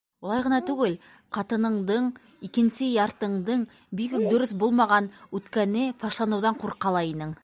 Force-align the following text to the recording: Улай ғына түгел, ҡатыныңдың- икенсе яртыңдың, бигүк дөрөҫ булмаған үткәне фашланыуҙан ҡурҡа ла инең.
Улай 0.25 0.39
ғына 0.45 0.57
түгел, 0.67 0.93
ҡатыныңдың- 1.37 2.07
икенсе 2.47 2.87
яртыңдың, 2.93 3.67
бигүк 3.99 4.25
дөрөҫ 4.31 4.55
булмаған 4.63 5.11
үткәне 5.41 5.85
фашланыуҙан 6.05 6.59
ҡурҡа 6.65 6.95
ла 6.97 7.09
инең. 7.15 7.37